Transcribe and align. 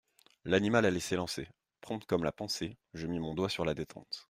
L'animal 0.45 0.85
allait 0.87 0.99
s'élancer! 0.99 1.47
Prompt 1.79 2.03
comme 2.07 2.23
la 2.23 2.31
pensée, 2.31 2.75
je 2.95 3.05
mis 3.05 3.19
mon 3.19 3.35
doigt 3.35 3.49
sur 3.49 3.65
la 3.65 3.75
détente. 3.75 4.19